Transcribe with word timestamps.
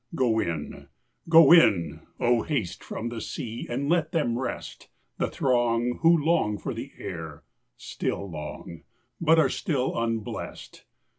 Go 0.15 0.39
in, 0.39 0.87
go 1.29 1.51
in! 1.51 1.99
Oh, 2.19 2.41
haste 2.41 2.83
from 2.83 3.09
the 3.09 3.21
sea, 3.21 3.67
And 3.69 3.87
let 3.87 4.11
them 4.13 4.39
rest 4.39 4.89
The 5.19 5.27
throng 5.29 5.99
who 6.01 6.17
long 6.17 6.57
for 6.57 6.73
the 6.73 6.91
air 6.97 7.43
still 7.77 8.27
long, 8.27 8.81
But 9.21 9.37
are 9.37 9.47
still 9.47 9.95
unblest. 9.95 10.85